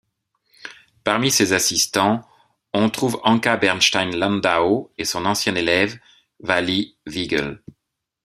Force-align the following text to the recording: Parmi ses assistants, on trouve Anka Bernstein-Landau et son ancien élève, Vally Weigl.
Parmi 1.03 1.29
ses 1.29 1.53
assistants, 1.53 2.27
on 2.73 2.89
trouve 2.89 3.21
Anka 3.23 3.55
Bernstein-Landau 3.55 4.91
et 4.97 5.05
son 5.05 5.27
ancien 5.27 5.53
élève, 5.53 5.99
Vally 6.39 6.97
Weigl. 7.05 7.61